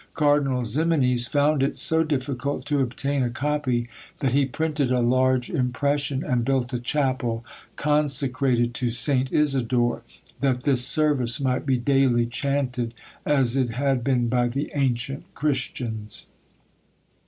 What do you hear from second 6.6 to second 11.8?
a chapel, consecrated to St. Isidore, that this service might be